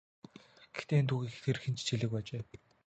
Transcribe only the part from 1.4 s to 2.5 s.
тэр хэнд ч хэлээгүй ажээ.